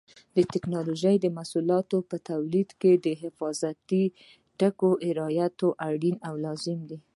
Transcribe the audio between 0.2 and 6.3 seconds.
د ټېکنالوجۍ محصولاتو په تولید کې د حفاظتي ټکو رعایت اړین